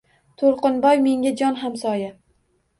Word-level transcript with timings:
To‘lqinboy 0.41 1.05
menga 1.09 1.35
jon 1.43 1.61
hamsoya. 1.63 2.13